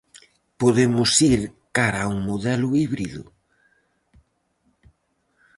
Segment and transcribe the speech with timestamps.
[0.61, 1.41] Podemos ir
[1.77, 3.23] cara a un modelo híbrido?